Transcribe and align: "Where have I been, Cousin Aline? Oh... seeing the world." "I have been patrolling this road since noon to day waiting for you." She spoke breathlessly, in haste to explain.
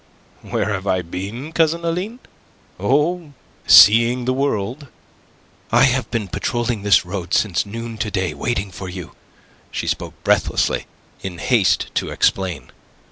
"Where 0.41 0.69
have 0.73 0.87
I 0.87 1.03
been, 1.03 1.51
Cousin 1.51 1.85
Aline? 1.85 2.17
Oh... 2.79 3.33
seeing 3.67 4.25
the 4.25 4.33
world." 4.33 4.87
"I 5.71 5.83
have 5.83 6.09
been 6.09 6.27
patrolling 6.27 6.81
this 6.81 7.05
road 7.05 7.35
since 7.35 7.67
noon 7.67 7.99
to 7.99 8.09
day 8.09 8.33
waiting 8.33 8.71
for 8.71 8.89
you." 8.89 9.11
She 9.69 9.85
spoke 9.85 10.15
breathlessly, 10.23 10.87
in 11.21 11.37
haste 11.37 11.91
to 11.93 12.09
explain. 12.09 12.71